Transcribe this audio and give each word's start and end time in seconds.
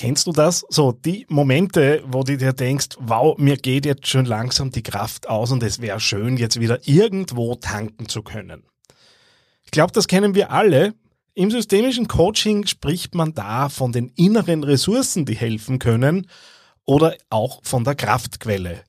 Kennst 0.00 0.26
du 0.26 0.32
das? 0.32 0.64
So, 0.70 0.92
die 0.92 1.26
Momente, 1.28 2.02
wo 2.06 2.22
du 2.22 2.38
dir 2.38 2.54
denkst, 2.54 2.96
wow, 3.00 3.36
mir 3.36 3.58
geht 3.58 3.84
jetzt 3.84 4.06
schon 4.06 4.24
langsam 4.24 4.70
die 4.70 4.82
Kraft 4.82 5.28
aus 5.28 5.52
und 5.52 5.62
es 5.62 5.82
wäre 5.82 6.00
schön, 6.00 6.38
jetzt 6.38 6.58
wieder 6.58 6.88
irgendwo 6.88 7.54
tanken 7.56 8.08
zu 8.08 8.22
können. 8.22 8.64
Ich 9.62 9.70
glaube, 9.70 9.92
das 9.92 10.08
kennen 10.08 10.34
wir 10.34 10.52
alle. 10.52 10.94
Im 11.34 11.50
systemischen 11.50 12.08
Coaching 12.08 12.66
spricht 12.66 13.14
man 13.14 13.34
da 13.34 13.68
von 13.68 13.92
den 13.92 14.08
inneren 14.16 14.64
Ressourcen, 14.64 15.26
die 15.26 15.36
helfen 15.36 15.78
können 15.78 16.28
oder 16.86 17.14
auch 17.28 17.60
von 17.62 17.84
der 17.84 17.94
Kraftquelle. 17.94 18.80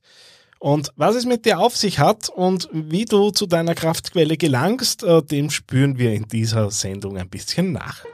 Und 0.59 0.93
was 0.95 1.17
es 1.17 1.25
mit 1.25 1.43
dir 1.43 1.59
auf 1.59 1.75
sich 1.75 1.99
hat 1.99 2.29
und 2.29 2.69
wie 2.71 3.03
du 3.03 3.31
zu 3.31 3.47
deiner 3.47 3.75
Kraftquelle 3.75 4.37
gelangst, 4.37 5.03
äh, 5.03 5.21
dem 5.21 5.49
spüren 5.49 5.97
wir 5.97 6.13
in 6.13 6.29
dieser 6.29 6.71
Sendung 6.71 7.17
ein 7.17 7.27
bisschen 7.27 7.73
nach. 7.73 8.05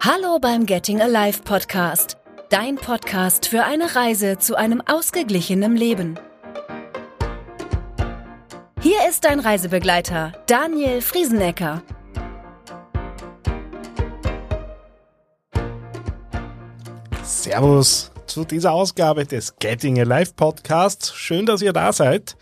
Hallo 0.00 0.38
beim 0.38 0.64
Getting 0.64 1.00
Alive 1.00 1.42
Podcast, 1.42 2.18
dein 2.50 2.76
Podcast 2.76 3.48
für 3.48 3.64
eine 3.64 3.96
Reise 3.96 4.38
zu 4.38 4.54
einem 4.54 4.80
ausgeglichenen 4.80 5.76
Leben. 5.76 6.16
Hier 8.80 8.98
ist 9.08 9.24
dein 9.24 9.40
Reisebegleiter, 9.40 10.34
Daniel 10.46 11.00
Friesenecker. 11.00 11.82
Servus 17.24 18.12
zu 18.26 18.44
dieser 18.44 18.70
Ausgabe 18.70 19.26
des 19.26 19.56
Getting 19.56 19.98
Alive 19.98 20.32
Podcasts. 20.36 21.12
Schön, 21.12 21.44
dass 21.44 21.60
ihr 21.60 21.72
da 21.72 21.92
seid. 21.92 22.36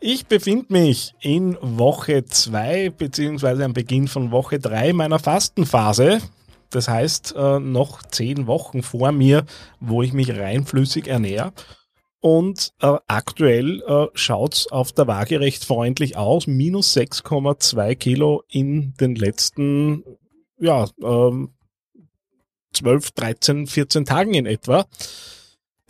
Ich 0.00 0.26
befinde 0.26 0.66
mich 0.70 1.14
in 1.20 1.56
Woche 1.60 2.24
2 2.24 2.90
beziehungsweise 2.90 3.64
am 3.64 3.72
Beginn 3.72 4.08
von 4.08 4.32
Woche 4.32 4.58
3 4.58 4.92
meiner 4.94 5.20
Fastenphase. 5.20 6.20
Das 6.72 6.88
heißt, 6.88 7.34
äh, 7.36 7.60
noch 7.60 8.02
zehn 8.02 8.46
Wochen 8.46 8.82
vor 8.82 9.12
mir, 9.12 9.44
wo 9.80 10.02
ich 10.02 10.12
mich 10.12 10.36
reinflüssig 10.36 11.06
ernähre. 11.06 11.52
Und 12.20 12.72
äh, 12.80 12.98
aktuell 13.08 13.82
äh, 13.82 14.06
schaut's 14.14 14.70
auf 14.70 14.92
der 14.92 15.06
Waage 15.06 15.40
recht 15.40 15.64
freundlich 15.64 16.16
aus. 16.16 16.46
Minus 16.46 16.96
6,2 16.96 17.94
Kilo 17.96 18.44
in 18.48 18.94
den 18.94 19.16
letzten 19.16 20.04
ja, 20.58 20.86
ähm, 21.02 21.50
12, 22.72 23.10
13, 23.10 23.66
14 23.66 24.04
Tagen 24.04 24.34
in 24.34 24.46
etwa. 24.46 24.86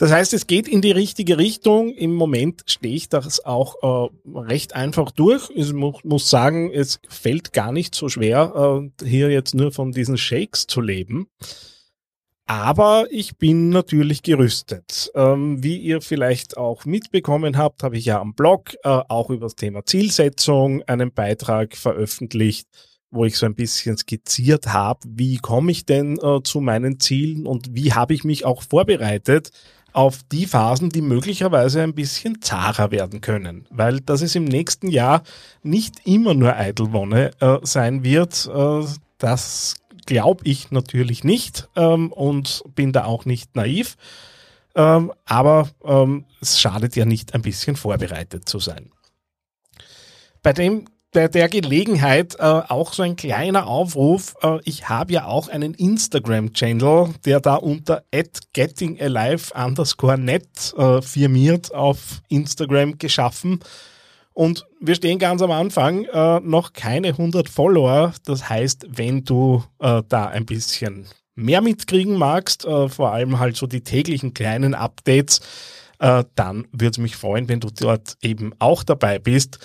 Das 0.03 0.11
heißt, 0.11 0.35
es 0.35 0.49
geht 0.49 0.67
in 0.67 0.83
die 0.83 0.91
richtige 0.91 1.39
Richtung. 1.39 1.95
Im 1.95 2.13
Moment 2.13 2.63
stehe 2.67 2.97
ich 2.97 3.09
das 3.09 3.45
auch 3.45 4.11
äh, 4.11 4.11
recht 4.37 4.75
einfach 4.75 5.13
durch. 5.13 5.49
Ich 5.55 5.73
mu 5.73 5.93
muss 6.03 6.29
sagen, 6.29 6.73
es 6.73 6.99
fällt 7.09 7.53
gar 7.53 7.71
nicht 7.71 7.95
so 7.95 8.09
schwer, 8.09 8.83
äh, 9.01 9.07
hier 9.07 9.31
jetzt 9.31 9.55
nur 9.55 9.71
von 9.71 9.93
diesen 9.93 10.19
Shakes 10.19 10.67
zu 10.67 10.81
leben. 10.81 11.29
Aber 12.47 13.07
ich 13.13 13.39
bin 13.39 13.69
natürlich 13.69 14.25
gerüstet. 14.25 15.13
Ähm, 15.15 15.63
wie 15.63 15.77
ihr 15.77 16.01
vielleicht 16.01 16.57
auch 16.57 16.85
mitbekommen 16.85 17.57
habt, 17.57 17.85
habe 17.85 17.97
ich 17.97 18.07
ja 18.07 18.21
am 18.21 18.35
Blog 18.35 18.75
äh, 18.83 18.89
auch 18.89 19.31
über 19.31 19.47
das 19.47 19.55
Thema 19.55 19.85
Zielsetzung 19.85 20.83
einen 20.89 21.13
Beitrag 21.13 21.77
veröffentlicht, 21.77 22.67
wo 23.13 23.25
ich 23.25 23.39
so 23.39 23.47
ein 23.47 23.55
bisschen 23.55 23.97
skizziert 23.97 24.67
habe, 24.67 24.99
wie 25.07 25.37
komme 25.37 25.71
ich 25.71 25.87
denn 25.87 26.19
äh, 26.19 26.43
zu 26.43 26.61
meinen 26.61 26.99
Zielen 26.99 27.47
und 27.47 27.69
wie 27.73 27.93
habe 27.93 28.15
ich 28.15 28.25
mich 28.25 28.45
auch 28.45 28.65
vorbereitet 28.65 29.53
auf 29.93 30.21
die 30.31 30.47
Phasen, 30.47 30.91
die 30.91 31.03
möglicherweise 31.03 31.83
ein 31.83 31.95
bisschen 31.95 32.41
zahrer 32.43 32.91
werden 32.91 33.21
können. 33.21 33.67
Weil 33.71 34.01
das 34.01 34.23
es 34.23 34.35
im 34.35 34.45
nächsten 34.45 34.89
Jahr 34.89 35.23
nicht 35.63 36.07
immer 36.07 36.35
nur 36.35 36.57
Eidelwonne 36.57 37.31
äh, 37.41 37.59
sein 37.63 38.05
wird, 38.05 38.49
äh, 38.53 38.85
das 39.19 39.77
glaube 40.07 40.43
ich 40.45 40.71
natürlich 40.71 41.25
nicht 41.25 41.69
ähm, 41.77 42.13
und 42.13 42.65
bin 42.75 42.93
da 42.93 43.05
auch 43.05 43.25
nicht 43.25 43.55
naiv. 43.55 43.97
Ähm, 44.75 45.13
aber 45.27 45.69
ähm, 45.85 46.25
es 46.41 46.61
schadet 46.61 46.97
ja 46.97 47.05
nicht, 47.05 47.35
ein 47.35 47.43
bisschen 47.43 47.77
vorbereitet 47.77 48.49
zu 48.49 48.59
sein. 48.59 48.91
Bei 50.43 50.53
dem 50.53 50.87
bei 51.13 51.29
der 51.29 51.49
Gelegenheit 51.49 52.37
äh, 52.39 52.43
auch 52.43 52.95
so 52.95 53.03
ein 53.03 53.17
kleiner 53.17 53.67
Aufruf. 53.67 54.35
Äh, 54.43 54.59
ich 54.65 54.89
habe 54.89 55.13
ja 55.13 55.27
auch 55.27 55.49
einen 55.49 55.75
Instagram-Channel, 55.75 57.11
der 57.27 57.41
da 57.41 57.57
unter 57.57 58.03
gettingalive 58.55 59.53
underscore 59.55 60.19
net 60.19 60.75
äh, 60.77 61.03
firmiert 61.03 61.75
auf 61.75 62.23
Instagram 62.29 62.97
geschaffen. 62.97 63.61
Und 64.33 64.67
wir 64.81 64.95
stehen 64.95 65.19
ganz 65.19 65.43
am 65.43 65.51
Anfang, 65.51 66.05
äh, 66.07 66.41
noch 66.41 66.73
keine 66.73 67.09
100 67.09 67.51
Follower. 67.51 68.15
Das 68.25 68.49
heißt, 68.49 68.87
wenn 68.89 69.25
du 69.25 69.63
äh, 69.81 70.03
da 70.09 70.29
ein 70.29 70.47
bisschen 70.47 71.07
mehr 71.35 71.61
mitkriegen 71.61 72.17
magst, 72.17 72.65
äh, 72.65 72.89
vor 72.89 73.13
allem 73.13 73.39
halt 73.39 73.57
so 73.57 73.67
die 73.67 73.83
täglichen 73.85 74.33
kleinen 74.35 74.75
Updates, 74.75 75.41
dann 76.35 76.67
würde 76.73 76.91
es 76.91 76.99
mich 76.99 77.15
freuen, 77.15 77.49
wenn 77.49 77.61
du 77.61 77.69
dort 77.71 78.17
eben 78.23 78.53
auch 78.59 78.83
dabei 78.83 79.21
bist. 79.21 79.61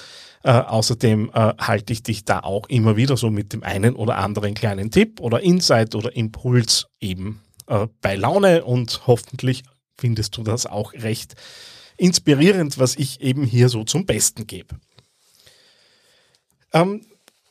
Äh, 0.47 0.51
außerdem 0.51 1.29
äh, 1.33 1.53
halte 1.57 1.91
ich 1.91 2.03
dich 2.03 2.23
da 2.23 2.39
auch 2.39 2.69
immer 2.69 2.95
wieder 2.95 3.17
so 3.17 3.29
mit 3.29 3.51
dem 3.51 3.63
einen 3.63 3.97
oder 3.97 4.15
anderen 4.15 4.53
kleinen 4.53 4.91
Tipp 4.91 5.19
oder 5.19 5.41
Insight 5.41 5.93
oder 5.93 6.15
Impuls 6.15 6.87
eben 7.01 7.41
äh, 7.67 7.87
bei 7.99 8.15
Laune 8.15 8.63
und 8.63 9.07
hoffentlich 9.07 9.63
findest 9.97 10.37
du 10.37 10.43
das 10.43 10.65
auch 10.65 10.93
recht 10.93 11.35
inspirierend, 11.97 12.79
was 12.79 12.95
ich 12.95 13.19
eben 13.19 13.43
hier 13.43 13.67
so 13.67 13.83
zum 13.83 14.05
Besten 14.05 14.47
gebe. 14.47 14.79
Ähm, 16.71 17.05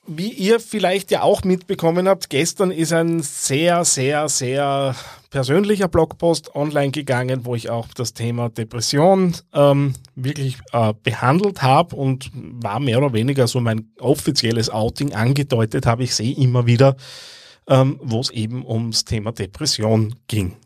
wie 0.06 0.32
ihr 0.32 0.60
vielleicht 0.60 1.10
ja 1.10 1.22
auch 1.22 1.44
mitbekommen 1.44 2.08
habt, 2.08 2.30
gestern 2.30 2.70
ist 2.70 2.92
ein 2.92 3.22
sehr, 3.22 3.84
sehr, 3.84 4.28
sehr 4.28 4.94
persönlicher 5.30 5.88
Blogpost 5.88 6.54
online 6.54 6.90
gegangen, 6.90 7.44
wo 7.44 7.54
ich 7.54 7.70
auch 7.70 7.88
das 7.94 8.14
Thema 8.14 8.48
Depression 8.48 9.34
ähm, 9.52 9.94
wirklich 10.14 10.58
äh, 10.72 10.94
behandelt 11.02 11.62
habe 11.62 11.96
und 11.96 12.30
war 12.32 12.80
mehr 12.80 12.98
oder 12.98 13.12
weniger 13.12 13.46
so 13.46 13.60
mein 13.60 13.90
offizielles 13.98 14.70
Outing 14.70 15.12
angedeutet 15.12 15.86
habe. 15.86 16.04
Ich 16.04 16.14
sehe 16.14 16.34
immer 16.36 16.66
wieder, 16.66 16.96
ähm, 17.68 17.98
wo 18.02 18.20
es 18.20 18.30
eben 18.30 18.64
ums 18.64 19.04
Thema 19.04 19.32
Depression 19.32 20.14
ging. 20.28 20.56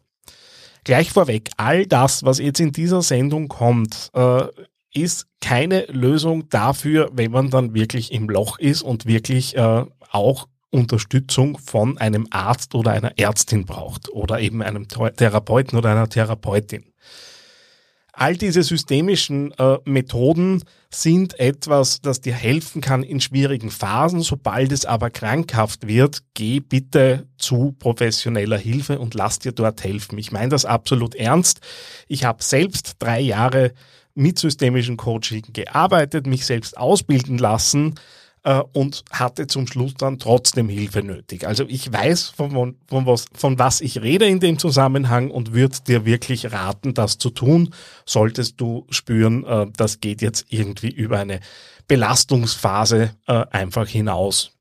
Gleich 0.84 1.10
vorweg, 1.10 1.50
all 1.56 1.86
das, 1.86 2.24
was 2.24 2.38
jetzt 2.38 2.60
in 2.60 2.72
dieser 2.72 3.02
Sendung 3.02 3.48
kommt, 3.48 4.10
äh, 4.14 4.44
ist 4.92 5.26
keine 5.40 5.86
Lösung 5.86 6.48
dafür, 6.48 7.10
wenn 7.12 7.30
man 7.30 7.50
dann 7.50 7.74
wirklich 7.74 8.12
im 8.12 8.28
Loch 8.28 8.58
ist 8.58 8.82
und 8.82 9.06
wirklich 9.06 9.56
äh, 9.56 9.84
auch 10.10 10.48
Unterstützung 10.70 11.58
von 11.58 11.98
einem 11.98 12.26
Arzt 12.30 12.74
oder 12.74 12.92
einer 12.92 13.18
Ärztin 13.18 13.66
braucht 13.66 14.08
oder 14.10 14.40
eben 14.40 14.62
einem 14.62 14.86
Therapeuten 14.88 15.78
oder 15.78 15.90
einer 15.90 16.08
Therapeutin. 16.08 16.84
All 18.12 18.36
diese 18.36 18.62
systemischen 18.62 19.52
äh, 19.52 19.78
Methoden 19.84 20.62
sind 20.90 21.38
etwas, 21.40 22.00
das 22.02 22.20
dir 22.20 22.34
helfen 22.34 22.82
kann 22.82 23.02
in 23.02 23.20
schwierigen 23.20 23.70
Phasen. 23.70 24.20
Sobald 24.20 24.72
es 24.72 24.84
aber 24.84 25.10
krankhaft 25.10 25.86
wird, 25.86 26.22
geh 26.34 26.60
bitte 26.60 27.28
zu 27.38 27.74
professioneller 27.78 28.58
Hilfe 28.58 28.98
und 28.98 29.14
lass 29.14 29.38
dir 29.38 29.52
dort 29.52 29.82
helfen. 29.84 30.18
Ich 30.18 30.32
meine 30.32 30.50
das 30.50 30.66
absolut 30.66 31.14
ernst. 31.14 31.60
Ich 32.08 32.24
habe 32.24 32.42
selbst 32.42 32.96
drei 32.98 33.20
Jahre 33.20 33.72
mit 34.14 34.38
systemischen 34.38 34.96
Coaching 34.96 35.44
gearbeitet, 35.52 36.26
mich 36.26 36.46
selbst 36.46 36.76
ausbilden 36.76 37.38
lassen 37.38 37.94
äh, 38.42 38.60
und 38.72 39.04
hatte 39.10 39.46
zum 39.46 39.66
Schluss 39.66 39.94
dann 39.94 40.18
trotzdem 40.18 40.68
Hilfe 40.68 41.02
nötig. 41.02 41.46
Also 41.46 41.64
ich 41.68 41.92
weiß, 41.92 42.30
von, 42.30 42.76
von, 42.86 43.06
was, 43.06 43.26
von 43.34 43.58
was 43.58 43.80
ich 43.80 44.00
rede 44.00 44.26
in 44.26 44.40
dem 44.40 44.58
Zusammenhang 44.58 45.30
und 45.30 45.52
würde 45.52 45.76
dir 45.86 46.04
wirklich 46.04 46.52
raten, 46.52 46.94
das 46.94 47.18
zu 47.18 47.30
tun, 47.30 47.74
solltest 48.06 48.60
du 48.60 48.86
spüren, 48.90 49.44
äh, 49.44 49.66
das 49.76 50.00
geht 50.00 50.22
jetzt 50.22 50.46
irgendwie 50.48 50.90
über 50.90 51.18
eine 51.18 51.40
Belastungsphase 51.88 53.14
äh, 53.26 53.44
einfach 53.50 53.88
hinaus. 53.88 54.52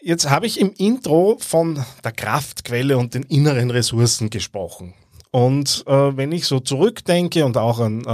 Jetzt 0.00 0.30
habe 0.30 0.46
ich 0.46 0.60
im 0.60 0.72
Intro 0.76 1.38
von 1.40 1.84
der 2.04 2.12
Kraftquelle 2.12 2.96
und 2.98 3.14
den 3.14 3.24
inneren 3.24 3.70
Ressourcen 3.70 4.30
gesprochen. 4.30 4.94
Und 5.30 5.84
äh, 5.86 6.16
wenn 6.16 6.32
ich 6.32 6.46
so 6.46 6.60
zurückdenke 6.60 7.44
und 7.44 7.56
auch 7.56 7.80
an 7.80 8.04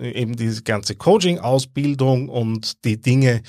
äh, 0.00 0.10
eben 0.10 0.36
diese 0.36 0.62
ganze 0.62 0.94
Coaching-Ausbildung 0.94 2.28
und 2.28 2.84
die 2.84 3.00
Dinge, 3.00 3.42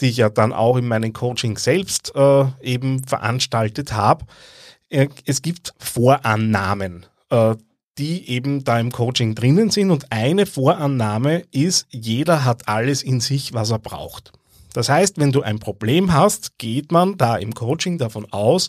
die 0.00 0.08
ich 0.08 0.18
ja 0.18 0.28
dann 0.28 0.52
auch 0.52 0.76
in 0.76 0.86
meinen 0.86 1.12
Coaching 1.12 1.58
selbst 1.58 2.12
äh, 2.14 2.44
eben 2.62 3.04
veranstaltet 3.04 3.92
habe, 3.92 4.26
äh, 4.90 5.08
es 5.26 5.42
gibt 5.42 5.74
Vorannahmen, 5.78 7.06
äh, 7.30 7.56
die 7.98 8.28
eben 8.28 8.64
da 8.64 8.78
im 8.78 8.92
Coaching 8.92 9.34
drinnen 9.34 9.70
sind. 9.70 9.90
Und 9.90 10.12
eine 10.12 10.46
Vorannahme 10.46 11.42
ist, 11.50 11.86
jeder 11.90 12.44
hat 12.44 12.68
alles 12.68 13.02
in 13.02 13.20
sich, 13.20 13.54
was 13.54 13.70
er 13.70 13.78
braucht. 13.78 14.32
Das 14.72 14.88
heißt, 14.88 15.18
wenn 15.18 15.32
du 15.32 15.42
ein 15.42 15.58
Problem 15.58 16.12
hast, 16.12 16.58
geht 16.58 16.92
man 16.92 17.18
da 17.18 17.36
im 17.36 17.54
Coaching 17.54 17.98
davon 17.98 18.26
aus, 18.32 18.68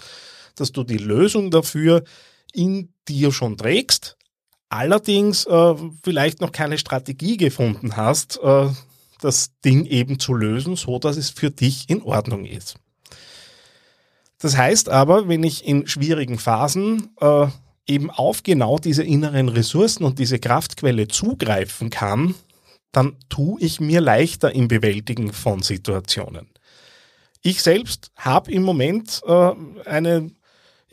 dass 0.56 0.72
du 0.72 0.84
die 0.84 0.98
Lösung 0.98 1.52
dafür 1.52 2.04
in 2.54 2.94
dir 3.08 3.32
schon 3.32 3.58
trägst, 3.58 4.18
allerdings 4.70 5.46
äh, 5.46 5.76
vielleicht 6.04 6.42
noch 6.42 6.52
keine 6.52 6.78
Strategie 6.78 7.38
gefunden 7.38 7.98
hast, 7.98 8.40
äh, 8.42 8.70
das 9.20 9.52
Ding 9.64 9.86
eben 9.86 10.20
zu 10.20 10.34
lösen, 10.34 10.76
so 10.76 11.00
dass 11.00 11.18
es 11.18 11.30
für 11.30 11.52
dich 11.52 11.90
in 11.90 12.02
Ordnung 12.02 12.46
ist. 12.46 12.76
Das 14.40 14.58
heißt 14.58 14.90
aber, 14.90 15.28
wenn 15.28 15.44
ich 15.44 15.66
in 15.66 15.88
schwierigen 15.88 16.38
Phasen 16.38 17.16
äh, 17.22 17.48
eben 17.88 18.10
auf 18.10 18.44
genau 18.44 18.78
diese 18.78 19.04
inneren 19.04 19.50
Ressourcen 19.50 20.04
und 20.04 20.20
diese 20.20 20.40
Kraftquelle 20.40 21.08
zugreifen 21.08 21.90
kann, 21.90 22.36
dann 22.92 23.16
tue 23.30 23.60
ich 23.62 23.80
mir 23.80 24.02
leichter 24.02 24.54
im 24.54 24.68
Bewältigen 24.68 25.34
von 25.34 25.62
Situationen. 25.64 26.50
Ich 27.42 27.62
selbst 27.62 28.12
habe 28.16 28.52
im 28.52 28.64
Moment 28.64 29.22
äh, 29.26 29.52
eine 29.86 30.32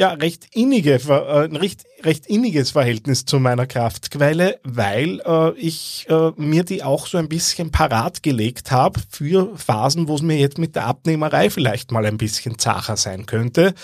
ja, 0.01 0.15
recht 0.15 0.47
innige, 0.55 0.95
äh, 0.95 1.55
recht, 1.59 1.85
recht 2.03 2.25
inniges 2.25 2.71
Verhältnis 2.71 3.27
zu 3.27 3.39
meiner 3.39 3.67
Kraftquelle, 3.67 4.59
weil 4.65 5.21
äh, 5.27 5.53
ich 5.59 6.07
äh, 6.09 6.31
mir 6.37 6.65
die 6.65 6.83
auch 6.83 7.07
so 7.07 7.19
ein 7.19 7.29
bisschen 7.29 7.71
parat 7.71 8.23
gelegt 8.23 8.71
habe 8.71 8.99
für 9.11 9.55
Phasen, 9.59 10.09
wo 10.09 10.15
es 10.15 10.23
mir 10.23 10.39
jetzt 10.39 10.57
mit 10.57 10.75
der 10.75 10.87
Abnehmerei 10.87 11.51
vielleicht 11.51 11.93
mal 11.93 12.07
ein 12.07 12.17
bisschen 12.17 12.59
zacher 12.59 12.97
sein 12.97 13.27
könnte. 13.27 13.75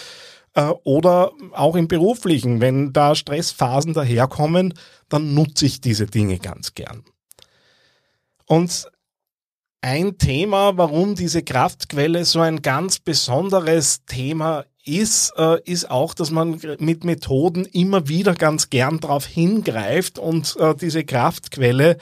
Äh, 0.55 0.71
oder 0.85 1.33
auch 1.53 1.77
im 1.77 1.87
beruflichen, 1.87 2.63
wenn 2.63 2.95
da 2.95 3.15
Stressphasen 3.15 3.93
daherkommen, 3.93 4.73
dann 5.11 5.35
nutze 5.35 5.67
ich 5.67 5.83
diese 5.83 6.07
Dinge 6.07 6.39
ganz 6.39 6.73
gern. 6.73 7.05
Und 8.47 8.91
ein 9.83 10.17
Thema, 10.17 10.79
warum 10.79 11.15
diese 11.15 11.43
Kraftquelle 11.43 12.25
so 12.25 12.41
ein 12.41 12.63
ganz 12.63 13.01
besonderes 13.01 14.07
Thema 14.07 14.65
ist, 14.87 15.33
äh, 15.37 15.61
ist 15.65 15.91
auch, 15.91 16.15
dass 16.15 16.31
man 16.31 16.61
mit 16.79 17.05
Methoden 17.05 17.65
immer 17.65 18.09
wieder 18.09 18.35
ganz 18.35 18.71
gern 18.71 19.01
darauf 19.01 19.27
hingreift 19.27 20.19
und 20.19 20.57
äh, 20.59 20.75
diese 20.75 21.05
Kraftquelle 21.05 21.99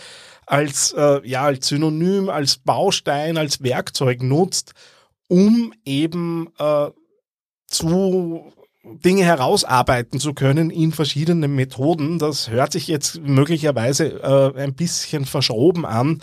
als, 0.46 0.92
äh, 0.92 1.26
ja, 1.26 1.42
als 1.42 1.68
Synonym, 1.68 2.28
als 2.28 2.58
Baustein, 2.58 3.38
als 3.38 3.62
Werkzeug 3.62 4.22
nutzt, 4.22 4.74
um 5.28 5.72
eben 5.84 6.48
äh, 6.58 6.90
zu 7.66 8.52
Dinge 8.84 9.24
herausarbeiten 9.24 10.20
zu 10.20 10.34
können 10.34 10.70
in 10.70 10.92
verschiedenen 10.92 11.54
Methoden. 11.54 12.18
Das 12.18 12.50
hört 12.50 12.72
sich 12.72 12.86
jetzt 12.86 13.20
möglicherweise 13.22 14.22
äh, 14.22 14.62
ein 14.62 14.74
bisschen 14.74 15.24
verschoben 15.24 15.86
an. 15.86 16.20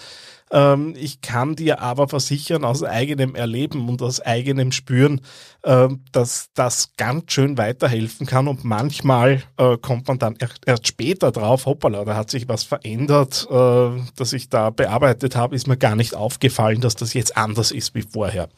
Ähm, 0.52 0.94
ich 0.98 1.22
kann 1.22 1.56
dir 1.56 1.82
aber 1.82 2.08
versichern 2.08 2.64
aus 2.64 2.84
eigenem 2.84 3.36
Erleben 3.36 3.88
und 3.90 4.02
aus 4.02 4.20
eigenem 4.20 4.72
Spüren, 4.72 5.22
äh, 5.64 5.88
dass 6.12 6.50
das 6.54 6.92
ganz 6.98 7.32
schön 7.32 7.58
weiterhelfen 7.58 8.28
kann 8.28 8.48
und 8.48 8.64
manchmal 8.64 9.44
äh, 9.58 9.78
kommt 9.78 10.08
man 10.08 10.20
dann 10.20 10.38
erst 10.66 10.88
später 10.88 11.32
drauf, 11.32 11.66
hoppala, 11.66 12.04
da 12.04 12.16
hat 12.16 12.30
sich 12.30 12.48
was 12.48 12.64
verändert, 12.64 13.48
äh, 13.50 13.90
das 14.16 14.34
ich 14.34 14.50
da 14.50 14.70
bearbeitet 14.70 15.36
habe, 15.36 15.56
ist 15.56 15.68
mir 15.68 15.78
gar 15.78 15.96
nicht 15.96 16.16
aufgefallen, 16.16 16.82
dass 16.82 16.96
das 16.96 17.14
jetzt 17.14 17.38
anders 17.38 17.72
ist 17.72 17.96
wie 17.96 18.04
vorher. 18.04 18.50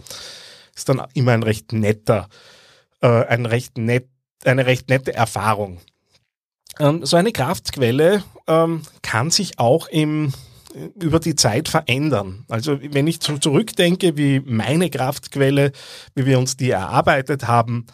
Ist 0.76 0.90
dann 0.90 1.04
immer 1.14 1.34
ein 1.34 1.44
recht 1.44 1.72
netter, 1.72 2.28
äh, 3.04 3.26
ein 3.26 3.46
recht 3.46 3.78
nett, 3.78 4.08
eine 4.46 4.66
recht 4.66 4.90
nette 4.90 5.14
Erfahrung. 5.14 5.80
Ähm, 6.80 7.06
so 7.06 7.18
eine 7.18 7.32
Kraftquelle 7.32 8.24
ähm, 8.48 8.82
kann 9.04 9.30
sich 9.30 9.60
auch 9.60 9.88
im 9.90 10.34
über 10.96 11.20
die 11.20 11.36
Zeit 11.36 11.70
verändern. 11.70 12.46
Also 12.50 12.80
wenn 12.82 13.06
ich 13.06 13.20
zurückdenke, 13.20 14.18
wie 14.18 14.40
meine 14.40 14.90
Kraftquelle, 14.90 15.72
wie 16.16 16.26
wir 16.26 16.40
uns 16.40 16.58
die 16.58 16.72
erarbeitet 16.72 17.46
haben, 17.46 17.86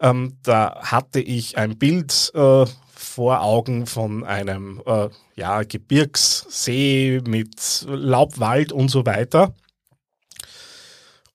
ähm, 0.00 0.36
da 0.42 0.80
hatte 0.82 1.20
ich 1.20 1.56
ein 1.56 1.78
Bild 1.78 2.32
äh, 2.34 2.64
vor 2.94 3.42
Augen 3.42 3.86
von 3.86 4.24
einem 4.24 4.82
äh, 4.86 5.08
ja, 5.36 5.62
Gebirgssee 5.62 7.20
mit 7.24 7.86
Laubwald 7.88 8.72
und 8.72 8.88
so 8.88 9.06
weiter. 9.06 9.54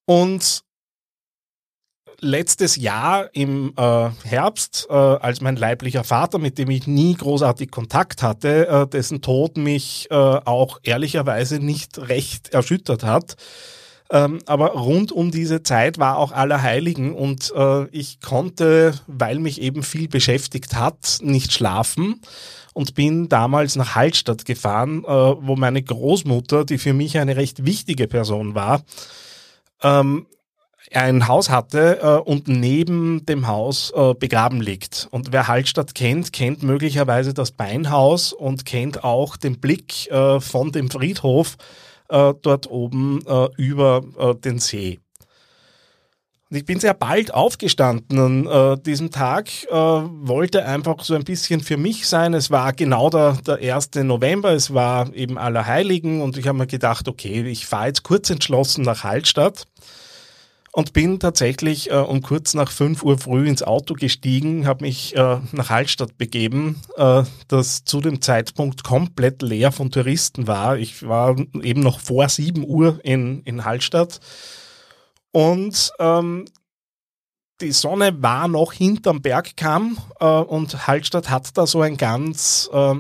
Und 0.04 0.64
letztes 2.22 2.76
Jahr 2.76 3.30
im 3.34 3.74
äh, 3.76 4.10
Herbst, 4.24 4.88
äh, 4.90 4.94
als 4.94 5.42
mein 5.42 5.56
leiblicher 5.56 6.04
Vater, 6.04 6.38
mit 6.38 6.58
dem 6.58 6.70
ich 6.70 6.88
nie 6.88 7.16
großartig 7.16 7.72
Kontakt 7.72 8.24
hatte, 8.24 8.68
äh, 8.68 8.88
dessen 8.88 9.22
Tod 9.22 9.58
mich 9.58 10.08
äh, 10.12 10.16
auch 10.16 10.80
ehrlicherweise 10.84 11.60
nicht 11.60 11.98
recht 11.98 12.50
erschüttert 12.50 13.04
hat. 13.04 13.36
Ähm, 14.12 14.40
aber 14.46 14.74
rund 14.74 15.12
um 15.12 15.32
diese 15.32 15.64
Zeit 15.64 15.98
war 15.98 16.18
auch 16.18 16.32
Allerheiligen 16.32 17.14
und 17.14 17.52
äh, 17.56 17.86
ich 17.88 18.20
konnte, 18.20 18.94
weil 19.08 19.40
mich 19.40 19.62
eben 19.62 19.84
viel 19.84 20.08
beschäftigt 20.10 20.76
hat, 20.76 21.20
nicht 21.22 21.54
schlafen 21.54 22.22
und 22.74 22.94
bin 22.94 23.30
damals 23.30 23.78
nach 23.78 23.96
Hallstatt 23.96 24.44
gefahren, 24.46 25.06
äh, 25.06 25.08
wo 25.08 25.56
meine 25.56 25.82
Großmutter, 25.82 26.66
die 26.66 26.78
für 26.78 26.94
mich 26.94 27.20
eine 27.20 27.38
recht 27.38 27.66
wichtige 27.66 28.08
Person 28.08 28.54
war, 28.54 28.84
ähm, 29.82 30.28
ein 30.94 31.28
Haus 31.28 31.50
hatte 31.50 32.00
äh, 32.02 32.30
und 32.30 32.48
neben 32.48 33.26
dem 33.26 33.48
Haus 33.48 33.92
äh, 33.96 34.14
begraben 34.14 34.62
liegt. 34.62 35.08
Und 35.12 35.32
wer 35.32 35.48
Hallstatt 35.48 35.96
kennt, 35.96 36.34
kennt 36.34 36.64
möglicherweise 36.64 37.34
das 37.34 37.52
Beinhaus 37.52 38.34
und 38.34 38.66
kennt 38.66 39.04
auch 39.04 39.38
den 39.38 39.60
Blick 39.60 40.10
äh, 40.12 40.40
von 40.40 40.72
dem 40.72 40.90
Friedhof 40.90 41.58
äh, 42.10 42.34
dort 42.42 42.70
oben 42.70 43.22
äh, 43.26 43.48
über 43.56 44.04
äh, 44.20 44.36
den 44.36 44.60
See. 44.60 45.00
Und 46.50 46.58
ich 46.58 46.66
bin 46.66 46.82
sehr 46.82 46.94
bald 46.94 47.34
aufgestanden 47.34 48.50
an 48.50 48.84
diesem 48.84 49.10
Tag, 49.10 49.50
wollte 49.70 50.66
einfach 50.66 51.02
so 51.02 51.16
ein 51.16 51.24
bisschen 51.24 51.62
für 51.62 51.78
mich 51.78 52.10
sein. 52.10 52.34
Es 52.34 52.52
war 52.52 52.74
genau 52.74 53.10
der, 53.10 53.38
der 53.48 53.74
1. 53.74 53.92
November, 54.04 54.52
es 54.52 54.74
war 54.74 55.16
eben 55.16 55.38
Allerheiligen 55.38 56.22
und 56.22 56.38
ich 56.38 56.50
habe 56.50 56.58
mir 56.58 56.68
gedacht, 56.68 57.08
okay, 57.08 57.44
ich 57.44 57.66
fahre 57.66 57.88
jetzt 57.88 58.04
kurz 58.04 58.30
entschlossen 58.30 58.84
nach 58.84 59.06
Hallstatt 59.06 59.66
und 60.74 60.94
bin 60.94 61.20
tatsächlich 61.20 61.92
äh, 61.92 61.96
um 61.96 62.22
kurz 62.22 62.54
nach 62.54 62.72
5 62.72 63.04
Uhr 63.04 63.18
früh 63.18 63.48
ins 63.48 63.64
Auto 63.64 63.94
gestiegen, 63.94 64.66
habe 64.66 64.86
mich 64.86 65.16
äh, 65.16 65.40
nach 65.52 65.70
Hallstatt 65.70 66.18
begeben, 66.18 66.82
äh, 66.96 67.24
das 67.48 67.84
zu 67.84 68.00
dem 68.00 68.22
Zeitpunkt 68.22 68.84
komplett 68.84 69.42
leer 69.42 69.72
von 69.72 69.92
Touristen 69.92 70.48
war. 70.48 70.78
Ich 70.78 71.06
war 71.08 71.36
eben 71.62 71.82
noch 71.82 72.00
vor 72.00 72.30
7 72.30 72.66
Uhr 72.66 73.00
in, 73.04 73.42
in 73.44 73.66
Hallstatt 73.66 74.20
und 75.32 75.92
ähm, 76.00 76.46
die 77.62 77.72
Sonne 77.72 78.22
war 78.22 78.48
noch 78.48 78.74
hinterm 78.74 79.22
Bergkamm 79.22 79.98
äh, 80.20 80.26
und 80.26 80.88
Hallstatt 80.88 81.30
hat 81.30 81.58
da 81.58 81.68
so 81.68 81.82
ein 81.82 81.98
ganz, 81.98 82.70
äh, 82.74 82.96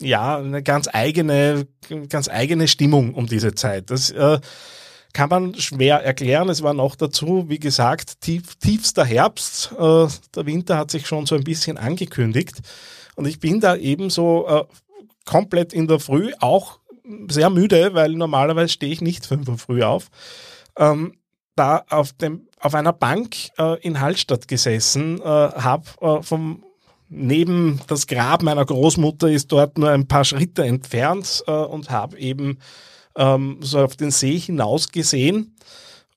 ja, 0.00 0.38
eine 0.38 0.62
ganz 0.62 0.88
eigene, 0.92 1.66
ganz 2.08 2.28
eigene 2.28 2.68
Stimmung 2.68 3.14
um 3.14 3.26
diese 3.26 3.54
Zeit. 3.54 3.90
Das 3.90 4.10
äh, 4.10 4.38
kann 5.16 5.30
man 5.30 5.54
schwer 5.54 6.04
erklären. 6.04 6.50
Es 6.50 6.62
war 6.62 6.74
noch 6.74 6.94
dazu, 6.94 7.46
wie 7.48 7.58
gesagt, 7.58 8.20
tief, 8.20 8.56
tiefster 8.56 9.02
Herbst. 9.02 9.72
Äh, 9.72 10.08
der 10.34 10.44
Winter 10.44 10.76
hat 10.76 10.90
sich 10.90 11.06
schon 11.06 11.24
so 11.24 11.34
ein 11.36 11.42
bisschen 11.42 11.78
angekündigt. 11.78 12.56
Und 13.14 13.26
ich 13.26 13.40
bin 13.40 13.58
da 13.58 13.76
eben 13.76 14.10
so 14.10 14.46
äh, 14.46 14.64
komplett 15.24 15.72
in 15.72 15.88
der 15.88 16.00
Früh 16.00 16.32
auch 16.40 16.80
sehr 17.28 17.48
müde, 17.48 17.94
weil 17.94 18.12
normalerweise 18.12 18.68
stehe 18.68 18.92
ich 18.92 19.00
nicht 19.00 19.24
fünf 19.24 19.48
Uhr 19.48 19.56
früh 19.56 19.82
auf. 19.82 20.08
Ähm, 20.76 21.14
da 21.54 21.82
auf, 21.88 22.12
dem, 22.12 22.46
auf 22.60 22.74
einer 22.74 22.92
Bank 22.92 23.36
äh, 23.56 23.80
in 23.80 23.98
Hallstatt 23.98 24.46
gesessen, 24.48 25.18
äh, 25.22 25.24
habe 25.24 25.84
äh, 26.02 26.22
vom 26.22 26.62
neben 27.08 27.80
das 27.86 28.06
Grab 28.06 28.42
meiner 28.42 28.66
Großmutter 28.66 29.30
ist 29.30 29.50
dort 29.50 29.78
nur 29.78 29.88
ein 29.88 30.08
paar 30.08 30.26
Schritte 30.26 30.64
entfernt 30.64 31.42
äh, 31.46 31.52
und 31.52 31.88
habe 31.88 32.18
eben 32.18 32.58
ähm, 33.16 33.58
so 33.60 33.80
auf 33.80 33.96
den 33.96 34.10
See 34.10 34.38
hinaus 34.38 34.88
gesehen 34.88 35.56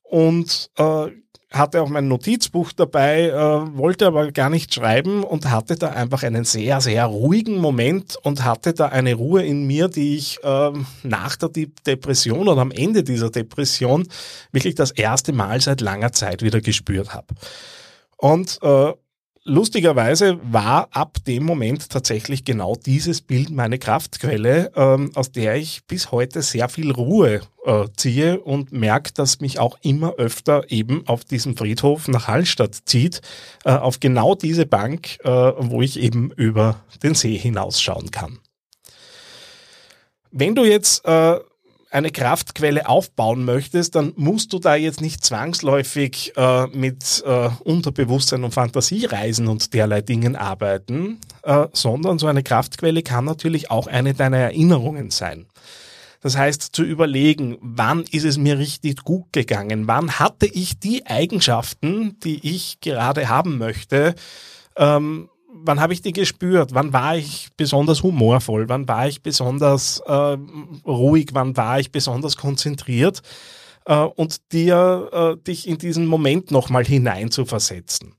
und 0.03 0.70
äh, 0.77 1.08
hatte 1.51 1.82
auch 1.82 1.89
mein 1.89 2.08
Notizbuch 2.08 2.74
dabei, 2.74 3.29
äh, 3.29 3.77
wollte 3.77 4.06
aber 4.06 4.32
gar 4.32 4.50
nicht 4.50 4.74
schreiben 4.74 5.24
und 5.24 5.50
hatte 5.50 5.75
da 5.75 5.89
einfach 5.89 6.22
einen 6.24 6.44
sehr, 6.44 6.79
sehr 6.79 7.06
ruhigen 7.06 7.58
Moment 7.58 8.18
und 8.22 8.44
hatte 8.44 8.74
da 8.74 8.88
eine 8.88 9.15
Ruhe 9.15 9.44
in 9.44 9.65
mir, 9.65 9.88
die 9.88 10.15
ich 10.15 10.44
äh, 10.44 10.72
nach 11.03 11.36
der 11.38 11.50
Depression 11.88 12.48
oder 12.48 12.62
am 12.62 12.72
Ende 12.72 13.03
dieser 13.03 13.32
Depression 13.32 14.08
wirklich 14.51 14.75
das 14.75 14.91
erste 14.91 15.34
Mal 15.34 15.60
seit 15.60 15.82
langer 15.82 16.12
Zeit 16.12 16.44
wieder 16.44 16.62
gespürt 16.62 17.13
habe. 17.15 17.34
Und 18.18 18.60
äh, 18.62 18.94
lustigerweise 19.50 20.39
war 20.44 20.88
ab 20.91 21.18
dem 21.27 21.44
Moment 21.44 21.89
tatsächlich 21.89 22.46
genau 22.46 22.75
dieses 22.75 23.22
Bild 23.22 23.50
meine 23.50 23.79
Kraftquelle, 23.79 24.72
ähm, 24.75 25.12
aus 25.15 25.32
der 25.32 25.56
ich 25.56 25.86
bis 25.88 26.12
heute 26.12 26.41
sehr 26.41 26.70
viel 26.70 26.91
Ruhe 26.91 27.41
äh, 27.65 27.86
ziehe 27.98 28.39
und 28.39 28.72
merke, 28.72 29.12
dass 29.13 29.41
mich 29.41 29.60
auch 29.60 29.77
immer 29.82 30.13
öfter 30.15 30.72
eben 30.72 31.06
auf 31.08 31.25
diesem 31.25 31.58
Friedhof 31.58 32.08
nach 32.08 32.27
Hallstatt 32.27 32.75
zieht, 32.86 33.22
äh, 33.65 33.72
auf 33.72 34.00
genau 34.00 34.36
diese 34.36 34.65
Bank, 34.65 35.18
äh, 35.24 35.29
wo 35.29 35.82
ich 35.82 36.00
eben 36.00 36.32
über 36.32 36.84
den 37.03 37.15
See 37.15 37.38
hinausschauen 37.38 38.12
kann. 38.12 38.39
Wenn 40.32 40.53
du 40.53 40.63
jetzt 40.63 41.03
äh, 41.06 41.39
eine 41.89 42.12
Kraftquelle 42.12 42.88
aufbauen 42.88 43.46
möchtest, 43.46 43.96
dann 43.96 44.13
musst 44.15 44.53
du 44.53 44.60
da 44.60 44.75
jetzt 44.75 45.01
nicht 45.01 45.25
zwangsläufig 45.25 46.34
äh, 46.38 46.67
mit 46.67 47.24
äh, 47.25 47.50
Unterbewusstsein 47.63 48.43
und 48.43 48.53
Fantasiereisen 48.53 49.48
und 49.48 49.74
derlei 49.74 50.01
Dingen 50.01 50.36
arbeiten, 50.36 51.19
äh, 51.43 51.67
sondern 51.74 52.19
so 52.19 52.27
eine 52.27 52.43
Kraftquelle 52.43 53.01
kann 53.01 53.25
natürlich 53.25 53.72
auch 53.72 53.88
eine 53.88 54.13
deiner 54.13 54.38
Erinnerungen 54.38 55.10
sein. 55.10 55.48
Das 56.22 56.38
heißt, 56.38 56.75
zu 56.75 56.84
überlegen, 56.84 57.58
wann 57.62 58.03
ist 58.12 58.25
es 58.25 58.38
mir 58.38 58.60
richtig 58.60 59.03
gut 59.03 59.31
gegangen? 59.31 59.88
Wann 59.88 60.19
hatte 60.19 60.46
ich 60.46 60.77
die 60.77 61.05
Eigenschaften, 61.05 62.17
die 62.24 62.55
ich 62.55 62.81
gerade 62.81 63.29
haben 63.29 63.58
möchte? 63.58 64.15
Ähm, 64.75 65.29
wann 65.63 65.80
habe 65.80 65.94
ich 65.94 66.01
die 66.01 66.13
gespürt? 66.13 66.74
Wann 66.74 66.94
war 66.94 67.18
ich 67.18 67.50
besonders 67.58 68.04
humorvoll? 68.04 68.70
Wann 68.70 68.88
war 68.88 69.08
ich 69.08 69.22
besonders 69.22 70.01
äh, 70.06 70.38
ruhig? 70.86 71.30
Wann 71.34 71.56
war 71.58 71.80
ich 71.80 71.92
besonders 71.92 72.38
konzentriert? 72.38 73.22
Äh, 73.86 73.96
und 73.96 74.51
dir, 74.51 75.10
äh, 75.39 75.44
dich 75.44 75.68
in 75.68 75.78
diesen 75.78 76.06
Moment 76.06 76.51
nochmal 76.51 76.86
hineinzuversetzen. 76.86 78.13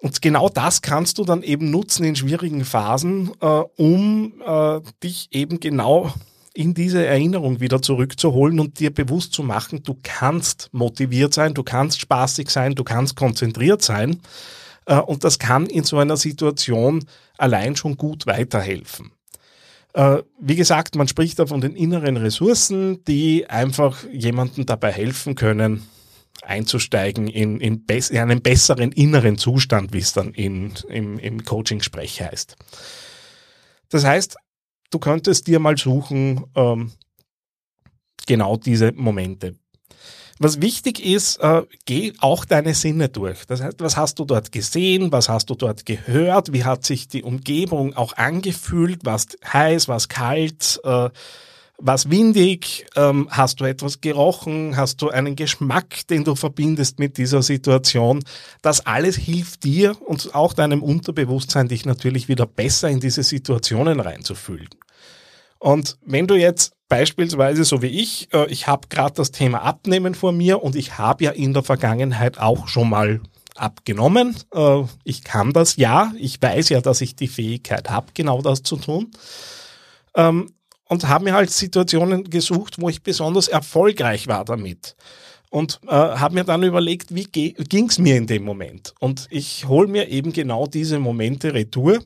Und 0.00 0.22
genau 0.22 0.48
das 0.48 0.80
kannst 0.80 1.18
du 1.18 1.24
dann 1.24 1.42
eben 1.42 1.70
nutzen 1.70 2.04
in 2.04 2.14
schwierigen 2.14 2.64
Phasen, 2.64 3.32
äh, 3.40 3.46
um 3.46 4.34
äh, 4.46 4.80
dich 5.02 5.28
eben 5.32 5.58
genau 5.58 6.12
in 6.54 6.74
diese 6.74 7.04
Erinnerung 7.04 7.60
wieder 7.60 7.82
zurückzuholen 7.82 8.58
und 8.58 8.80
dir 8.80 8.92
bewusst 8.92 9.32
zu 9.32 9.42
machen, 9.42 9.82
du 9.84 9.96
kannst 10.02 10.68
motiviert 10.72 11.32
sein, 11.32 11.54
du 11.54 11.62
kannst 11.62 12.00
spaßig 12.00 12.50
sein, 12.50 12.74
du 12.74 12.84
kannst 12.84 13.16
konzentriert 13.16 13.82
sein. 13.82 14.20
Äh, 14.88 15.00
und 15.00 15.22
das 15.22 15.38
kann 15.38 15.66
in 15.66 15.84
so 15.84 15.98
einer 15.98 16.16
Situation 16.16 17.04
allein 17.36 17.76
schon 17.76 17.96
gut 17.96 18.26
weiterhelfen. 18.26 19.12
Äh, 19.94 20.22
wie 20.40 20.56
gesagt, 20.56 20.96
man 20.96 21.06
spricht 21.06 21.38
da 21.38 21.46
von 21.46 21.60
den 21.60 21.76
inneren 21.76 22.16
Ressourcen, 22.16 23.04
die 23.04 23.48
einfach 23.48 24.04
jemandem 24.10 24.66
dabei 24.66 24.90
helfen 24.90 25.34
können, 25.34 25.86
einzusteigen 26.42 27.28
in, 27.28 27.60
in, 27.60 27.84
in 27.86 28.18
einen 28.18 28.42
besseren 28.42 28.92
inneren 28.92 29.38
Zustand, 29.38 29.92
wie 29.92 29.98
es 29.98 30.12
dann 30.12 30.32
in, 30.32 30.72
im, 30.88 31.18
im 31.18 31.44
Coaching-Sprech 31.44 32.22
heißt. 32.22 32.56
Das 33.90 34.04
heißt, 34.04 34.36
du 34.90 34.98
könntest 34.98 35.46
dir 35.46 35.58
mal 35.58 35.76
suchen, 35.76 36.44
ähm, 36.54 36.92
genau 38.26 38.56
diese 38.56 38.92
Momente. 38.92 39.56
Was 40.40 40.60
wichtig 40.60 41.04
ist, 41.04 41.38
äh, 41.38 41.62
geh 41.84 42.12
auch 42.20 42.44
deine 42.44 42.74
Sinne 42.74 43.08
durch. 43.08 43.44
Das 43.46 43.60
heißt, 43.60 43.80
was 43.80 43.96
hast 43.96 44.18
du 44.18 44.24
dort 44.24 44.52
gesehen, 44.52 45.10
was 45.10 45.28
hast 45.28 45.50
du 45.50 45.54
dort 45.54 45.84
gehört, 45.84 46.52
wie 46.52 46.64
hat 46.64 46.84
sich 46.84 47.08
die 47.08 47.24
Umgebung 47.24 47.94
auch 47.94 48.12
angefühlt, 48.16 49.00
was 49.04 49.26
heiß, 49.44 49.88
was 49.88 50.08
kalt, 50.08 50.80
äh, 50.84 51.10
was 51.80 52.10
windig, 52.10 52.86
ähm, 52.96 53.28
hast 53.30 53.60
du 53.60 53.64
etwas 53.64 54.00
gerochen, 54.00 54.76
hast 54.76 55.00
du 55.00 55.10
einen 55.10 55.36
Geschmack, 55.36 56.06
den 56.08 56.24
du 56.24 56.34
verbindest 56.34 56.98
mit 56.98 57.18
dieser 57.18 57.42
Situation. 57.42 58.24
Das 58.62 58.84
alles 58.84 59.16
hilft 59.16 59.64
dir 59.64 59.96
und 60.04 60.34
auch 60.34 60.52
deinem 60.52 60.82
Unterbewusstsein, 60.82 61.68
dich 61.68 61.84
natürlich 61.84 62.28
wieder 62.28 62.46
besser 62.46 62.88
in 62.88 63.00
diese 63.00 63.22
Situationen 63.22 64.00
reinzufühlen. 64.00 64.68
Und 65.58 65.98
wenn 66.04 66.26
du 66.26 66.34
jetzt 66.34 66.72
beispielsweise 66.88 67.64
so 67.64 67.82
wie 67.82 67.88
ich, 67.88 68.32
äh, 68.32 68.50
ich 68.50 68.66
habe 68.66 68.88
gerade 68.88 69.14
das 69.14 69.30
Thema 69.30 69.62
Abnehmen 69.62 70.14
vor 70.14 70.32
mir 70.32 70.62
und 70.62 70.76
ich 70.76 70.98
habe 70.98 71.24
ja 71.24 71.30
in 71.30 71.52
der 71.52 71.62
Vergangenheit 71.62 72.38
auch 72.38 72.68
schon 72.68 72.90
mal 72.90 73.20
abgenommen. 73.54 74.36
Äh, 74.54 74.84
ich 75.04 75.24
kann 75.24 75.52
das 75.52 75.76
ja, 75.76 76.12
ich 76.18 76.40
weiß 76.40 76.70
ja, 76.70 76.80
dass 76.80 77.00
ich 77.00 77.16
die 77.16 77.28
Fähigkeit 77.28 77.90
habe, 77.90 78.08
genau 78.14 78.42
das 78.42 78.62
zu 78.62 78.76
tun. 78.76 79.10
Ähm, 80.14 80.52
und 80.88 81.06
habe 81.06 81.24
mir 81.24 81.34
halt 81.34 81.50
Situationen 81.50 82.24
gesucht, 82.24 82.80
wo 82.80 82.88
ich 82.88 83.02
besonders 83.02 83.48
erfolgreich 83.48 84.26
war 84.26 84.44
damit. 84.44 84.96
Und 85.50 85.80
äh, 85.86 85.90
habe 85.90 86.34
mir 86.34 86.44
dann 86.44 86.62
überlegt, 86.62 87.14
wie 87.14 87.24
ging 87.24 87.88
es 87.88 87.98
mir 87.98 88.16
in 88.16 88.26
dem 88.26 88.44
Moment? 88.44 88.94
Und 88.98 89.26
ich 89.30 89.66
hole 89.66 89.88
mir 89.88 90.08
eben 90.08 90.32
genau 90.32 90.66
diese 90.66 90.98
Momente 90.98 91.54
retour 91.54 92.00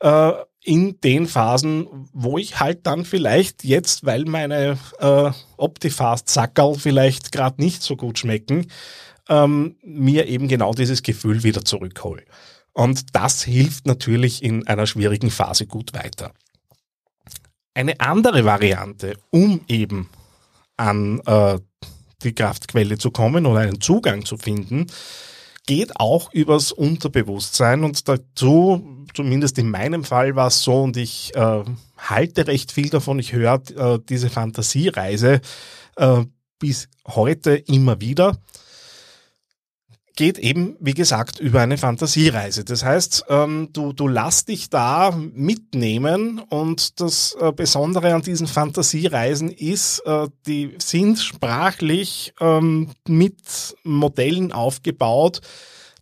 äh, 0.00 0.32
in 0.68 1.00
den 1.00 1.26
Phasen, 1.26 1.86
wo 2.12 2.36
ich 2.36 2.60
halt 2.60 2.86
dann 2.86 3.06
vielleicht 3.06 3.64
jetzt, 3.64 4.04
weil 4.04 4.26
meine 4.26 4.76
äh, 4.98 5.30
Optifast-Sackerl 5.56 6.74
vielleicht 6.74 7.32
gerade 7.32 7.62
nicht 7.62 7.82
so 7.82 7.96
gut 7.96 8.18
schmecken, 8.18 8.66
ähm, 9.30 9.76
mir 9.82 10.26
eben 10.26 10.46
genau 10.46 10.74
dieses 10.74 11.02
Gefühl 11.02 11.42
wieder 11.42 11.64
zurückhole. 11.64 12.22
Und 12.74 13.16
das 13.16 13.42
hilft 13.44 13.86
natürlich 13.86 14.42
in 14.42 14.66
einer 14.66 14.86
schwierigen 14.86 15.30
Phase 15.30 15.66
gut 15.66 15.94
weiter. 15.94 16.32
Eine 17.72 17.98
andere 18.00 18.44
Variante, 18.44 19.16
um 19.30 19.62
eben 19.68 20.10
an 20.76 21.20
äh, 21.24 21.60
die 22.22 22.34
Kraftquelle 22.34 22.98
zu 22.98 23.10
kommen 23.10 23.46
oder 23.46 23.60
einen 23.60 23.80
Zugang 23.80 24.26
zu 24.26 24.36
finden, 24.36 24.86
geht 25.68 26.00
auch 26.00 26.32
übers 26.32 26.72
Unterbewusstsein 26.72 27.84
und 27.84 28.08
dazu, 28.08 29.04
zumindest 29.12 29.58
in 29.58 29.70
meinem 29.70 30.02
Fall 30.02 30.34
war 30.34 30.46
es 30.46 30.62
so 30.62 30.82
und 30.82 30.96
ich 30.96 31.36
äh, 31.36 31.62
halte 31.98 32.46
recht 32.46 32.72
viel 32.72 32.88
davon, 32.88 33.18
ich 33.18 33.34
höre 33.34 33.60
äh, 33.76 33.98
diese 34.08 34.30
Fantasiereise 34.30 35.42
äh, 35.96 36.24
bis 36.58 36.88
heute 37.06 37.54
immer 37.54 38.00
wieder 38.00 38.38
geht 40.18 40.40
eben, 40.40 40.76
wie 40.80 40.94
gesagt, 40.94 41.38
über 41.38 41.60
eine 41.60 41.78
Fantasiereise. 41.78 42.64
Das 42.64 42.84
heißt, 42.84 43.26
ähm, 43.28 43.68
du, 43.72 43.92
du 43.92 44.08
lass 44.08 44.44
dich 44.44 44.68
da 44.68 45.12
mitnehmen 45.12 46.40
und 46.40 47.00
das 47.00 47.36
äh, 47.40 47.52
Besondere 47.52 48.12
an 48.12 48.22
diesen 48.22 48.48
Fantasiereisen 48.48 49.48
ist, 49.48 50.00
äh, 50.00 50.26
die 50.44 50.74
sind 50.78 51.20
sprachlich 51.20 52.34
ähm, 52.40 52.90
mit 53.06 53.76
Modellen 53.84 54.50
aufgebaut, 54.50 55.40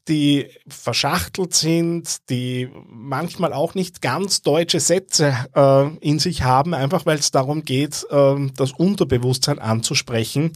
die 0.08 0.48
verschachtelt 0.68 1.54
sind, 1.54 2.28
die 2.30 2.68
manchmal 2.86 3.52
auch 3.52 3.74
nicht 3.74 4.00
ganz 4.00 4.42
deutsche 4.42 4.78
Sätze 4.78 5.34
äh, 5.54 5.88
in 5.98 6.18
sich 6.18 6.42
haben, 6.42 6.74
einfach 6.74 7.06
weil 7.06 7.18
es 7.18 7.32
darum 7.32 7.64
geht, 7.64 8.06
äh, 8.10 8.34
das 8.56 8.72
Unterbewusstsein 8.72 9.58
anzusprechen 9.58 10.52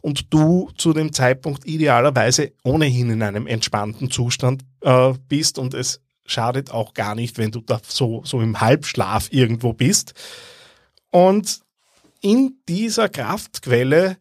und 0.00 0.32
du 0.32 0.70
zu 0.76 0.92
dem 0.92 1.12
Zeitpunkt 1.12 1.66
idealerweise 1.66 2.52
ohnehin 2.62 3.10
in 3.10 3.22
einem 3.22 3.46
entspannten 3.46 4.10
Zustand 4.10 4.62
äh, 4.80 5.12
bist 5.28 5.58
und 5.58 5.74
es 5.74 6.00
schadet 6.26 6.70
auch 6.70 6.94
gar 6.94 7.14
nicht, 7.14 7.36
wenn 7.36 7.50
du 7.50 7.60
da 7.60 7.80
so, 7.86 8.22
so 8.24 8.40
im 8.40 8.60
Halbschlaf 8.60 9.28
irgendwo 9.30 9.74
bist. 9.74 10.14
Und 11.10 11.60
in 12.22 12.56
dieser 12.68 13.10
Kraftquelle 13.10 14.16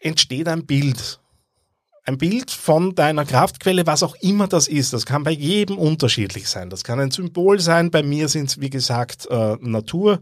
entsteht 0.00 0.46
ein 0.46 0.66
Bild 0.66 1.18
ein 2.08 2.18
Bild 2.18 2.50
von 2.50 2.94
deiner 2.94 3.24
Kraftquelle, 3.24 3.86
was 3.86 4.02
auch 4.02 4.16
immer 4.16 4.48
das 4.48 4.66
ist. 4.66 4.94
Das 4.94 5.06
kann 5.06 5.24
bei 5.24 5.30
jedem 5.30 5.78
unterschiedlich 5.78 6.48
sein. 6.48 6.70
Das 6.70 6.82
kann 6.82 6.98
ein 6.98 7.10
Symbol 7.10 7.60
sein. 7.60 7.90
Bei 7.90 8.02
mir 8.02 8.28
sind 8.28 8.48
es, 8.48 8.60
wie 8.60 8.70
gesagt, 8.70 9.28
äh, 9.30 9.56
Natur. 9.60 10.20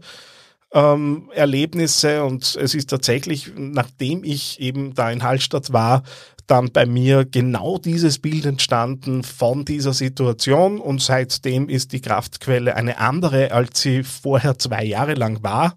Ähm, 0.73 1.29
Erlebnisse 1.33 2.25
und 2.25 2.57
es 2.61 2.75
ist 2.75 2.89
tatsächlich, 2.89 3.53
nachdem 3.55 4.25
ich 4.25 4.59
eben 4.59 4.93
da 4.93 5.09
in 5.09 5.23
Hallstatt 5.23 5.71
war, 5.71 6.03
dann 6.45 6.73
bei 6.73 6.85
mir 6.85 7.23
genau 7.23 7.77
dieses 7.77 8.19
Bild 8.19 8.45
entstanden 8.45 9.23
von 9.23 9.63
dieser 9.63 9.93
Situation 9.93 10.81
und 10.81 11.01
seitdem 11.01 11.69
ist 11.69 11.93
die 11.93 12.01
Kraftquelle 12.01 12.75
eine 12.75 12.97
andere, 12.97 13.51
als 13.53 13.79
sie 13.79 14.03
vorher 14.03 14.59
zwei 14.59 14.83
Jahre 14.83 15.13
lang 15.13 15.41
war. 15.41 15.75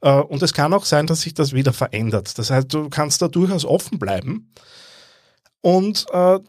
Äh, 0.00 0.14
und 0.14 0.42
es 0.42 0.52
kann 0.52 0.72
auch 0.72 0.84
sein, 0.84 1.06
dass 1.06 1.20
sich 1.20 1.34
das 1.34 1.52
wieder 1.52 1.72
verändert. 1.72 2.36
Das 2.36 2.50
heißt, 2.50 2.74
du 2.74 2.88
kannst 2.88 3.22
da 3.22 3.28
durchaus 3.28 3.64
offen 3.64 4.00
bleiben. 4.00 4.50
Und 5.64 6.04
äh, 6.12 6.40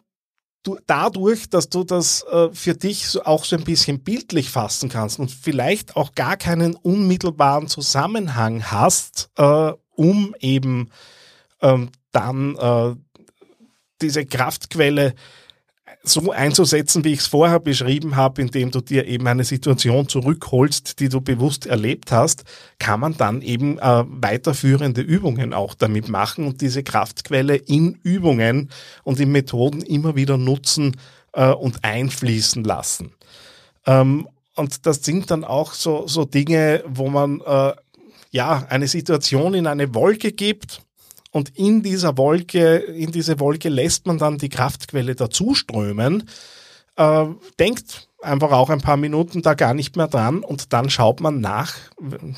du, 0.63 0.77
dadurch, 0.87 1.49
dass 1.49 1.69
du 1.69 1.85
das 1.85 2.23
äh, 2.23 2.49
für 2.51 2.73
dich 2.73 3.07
so, 3.07 3.23
auch 3.23 3.45
so 3.45 3.55
ein 3.55 3.63
bisschen 3.63 4.03
bildlich 4.03 4.49
fassen 4.49 4.89
kannst 4.89 5.19
und 5.19 5.31
vielleicht 5.31 5.95
auch 5.95 6.15
gar 6.15 6.35
keinen 6.35 6.75
unmittelbaren 6.75 7.69
Zusammenhang 7.69 8.69
hast, 8.69 9.29
äh, 9.37 9.71
um 9.91 10.35
eben 10.41 10.89
ähm, 11.61 11.91
dann 12.11 12.57
äh, 12.57 12.95
diese 14.01 14.25
Kraftquelle 14.25 15.15
so 16.07 16.31
einzusetzen, 16.31 17.03
wie 17.03 17.13
ich 17.13 17.19
es 17.19 17.27
vorher 17.27 17.59
beschrieben 17.59 18.15
habe, 18.15 18.41
indem 18.41 18.71
du 18.71 18.81
dir 18.81 19.05
eben 19.05 19.27
eine 19.27 19.43
Situation 19.43 20.07
zurückholst, 20.07 20.99
die 20.99 21.09
du 21.09 21.21
bewusst 21.21 21.65
erlebt 21.65 22.11
hast, 22.11 22.43
kann 22.79 22.99
man 22.99 23.17
dann 23.17 23.41
eben 23.41 23.77
äh, 23.79 24.03
weiterführende 24.07 25.01
Übungen 25.01 25.53
auch 25.53 25.73
damit 25.73 26.09
machen 26.09 26.45
und 26.45 26.61
diese 26.61 26.83
Kraftquelle 26.83 27.55
in 27.55 27.99
Übungen 28.03 28.69
und 29.03 29.19
in 29.19 29.31
Methoden 29.31 29.81
immer 29.81 30.15
wieder 30.15 30.37
nutzen 30.37 30.95
äh, 31.33 31.51
und 31.51 31.83
einfließen 31.83 32.63
lassen. 32.63 33.11
Ähm, 33.85 34.27
und 34.55 34.85
das 34.85 35.03
sind 35.03 35.31
dann 35.31 35.43
auch 35.43 35.73
so, 35.73 36.07
so 36.07 36.25
Dinge, 36.25 36.83
wo 36.87 37.09
man 37.09 37.41
äh, 37.41 37.73
ja 38.31 38.65
eine 38.69 38.87
Situation 38.87 39.53
in 39.53 39.67
eine 39.67 39.93
Wolke 39.93 40.31
gibt 40.31 40.84
und 41.35 41.49
in 41.57 41.83
dieser 41.83 42.17
Wolke, 42.17 42.77
in 42.77 43.11
diese 43.11 43.41
Wolke 43.41 43.67
lässt 43.67 44.07
man 44.07 44.17
dann 44.17 44.37
die 44.37 44.47
Kraftquelle 44.47 45.15
dazuströmen, 45.15 46.29
äh, 46.95 47.25
denkt 47.59 48.07
einfach 48.21 48.53
auch 48.53 48.69
ein 48.69 48.79
paar 48.79 48.95
Minuten 48.95 49.41
da 49.41 49.53
gar 49.53 49.73
nicht 49.73 49.97
mehr 49.97 50.07
dran 50.07 50.45
und 50.45 50.71
dann 50.71 50.89
schaut 50.89 51.19
man 51.19 51.41
nach, 51.41 51.73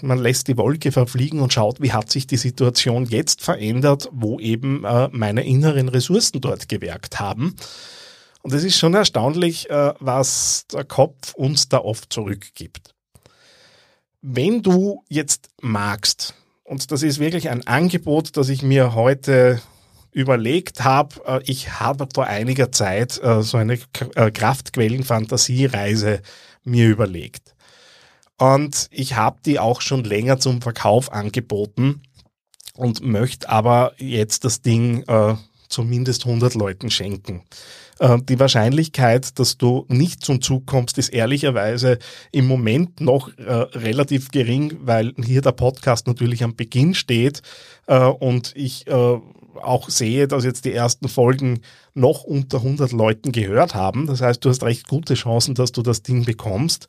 man 0.02 0.18
lässt 0.18 0.48
die 0.48 0.58
Wolke 0.58 0.92
verfliegen 0.92 1.42
und 1.42 1.54
schaut, 1.54 1.80
wie 1.80 1.94
hat 1.94 2.10
sich 2.10 2.26
die 2.26 2.38
Situation 2.38 3.06
jetzt 3.06 3.44
verändert, 3.44 4.10
wo 4.12 4.40
eben 4.40 4.84
äh, 4.84 5.10
meine 5.12 5.46
inneren 5.46 5.90
Ressourcen 5.90 6.42
dort 6.42 6.68
gewerkt 6.68 7.20
haben. 7.20 7.56
Und 8.42 8.52
es 8.52 8.64
ist 8.64 8.80
schon 8.80 8.96
erstaunlich, 8.96 9.70
äh, 9.70 9.94
was 10.00 10.66
der 10.74 10.86
Kopf 10.86 11.36
uns 11.36 11.70
da 11.70 11.78
oft 11.78 12.12
zurückgibt. 12.12 12.96
Wenn 14.24 14.64
du 14.64 15.04
jetzt 15.08 15.50
magst, 15.62 16.34
und 16.68 16.92
das 16.92 17.02
ist 17.02 17.20
wirklich 17.20 17.50
ein 17.50 17.66
Angebot, 17.66 18.36
das 18.36 18.50
ich 18.50 18.62
mir 18.62 18.94
heute 18.94 19.62
überlegt 20.12 20.84
habe. 20.84 21.16
Äh, 21.26 21.42
ich 21.46 21.80
habe 21.80 22.08
vor 22.14 22.28
einiger 22.28 22.72
Zeit 22.72 23.22
äh, 23.24 23.42
so 23.42 23.58
eine 23.58 23.80
äh, 24.16 24.32
Kraftquellen-Fantasiereise 24.32 26.22
mir 26.64 26.90
überlegt. 26.90 27.56
Und 28.38 28.88
ich 28.92 29.16
habe 29.16 29.40
die 29.46 29.60
auch 29.60 29.80
schon 29.82 30.04
länger 30.04 30.40
zum 30.40 30.62
Verkauf 30.62 31.12
angeboten 31.12 32.04
und 32.76 33.02
möchte 33.02 33.50
aber 33.50 33.94
jetzt 33.98 34.44
das 34.44 34.62
Ding 34.62 35.04
äh, 35.08 35.36
zumindest 35.70 36.26
100 36.26 36.56
Leuten 36.56 36.90
schenken. 36.90 37.44
Äh, 38.00 38.18
die 38.28 38.40
Wahrscheinlichkeit, 38.40 39.40
dass 39.40 39.58
du 39.58 39.86
nicht 39.88 40.24
zum 40.24 40.42
Zug 40.42 40.66
kommst, 40.66 40.98
ist 40.98 41.10
ehrlicherweise 41.10 42.00
im 42.32 42.48
Moment 42.48 43.02
noch 43.02 43.36
äh, 43.38 43.52
relativ 43.52 44.30
gering, 44.32 44.78
weil 44.82 45.14
hier 45.24 45.42
der 45.42 45.52
Podcast 45.52 46.08
natürlich 46.08 46.44
am 46.44 46.56
Beginn 46.56 46.94
steht 46.94 47.42
äh, 47.88 47.98
und 48.00 48.54
ich 48.56 48.86
auch 48.88 49.90
sehe, 49.90 50.28
dass 50.28 50.46
jetzt 50.46 50.66
die 50.66 50.74
ersten 50.74 51.08
Folgen 51.08 51.62
noch 51.94 52.24
unter 52.24 52.58
100 52.58 52.92
Leuten 52.92 53.32
gehört 53.32 53.74
haben. 53.74 54.06
Das 54.06 54.22
heißt, 54.22 54.44
du 54.46 54.50
hast 54.50 54.64
recht 54.64 54.88
gute 54.88 55.16
Chancen, 55.16 55.56
dass 55.56 55.72
du 55.72 55.82
das 55.82 56.04
Ding 56.04 56.26
bekommst. 56.26 56.88